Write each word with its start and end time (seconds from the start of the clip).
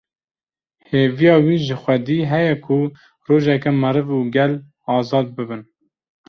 Hêviya 0.89 1.35
wî 1.45 1.55
ji 1.65 1.75
Xwedî 1.81 2.19
heye 2.31 2.55
ku 2.65 2.77
rojeke 3.27 3.71
meriv 3.81 4.09
û 4.17 4.19
gel 4.35 4.53
azad 4.97 5.27
bibin 5.37 5.61